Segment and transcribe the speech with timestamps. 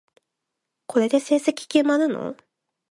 [0.87, 2.35] これで成績決まるの？